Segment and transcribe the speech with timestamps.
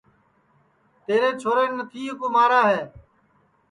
[1.05, 2.81] تیرے چھورین نتھیے کُو مارا ہے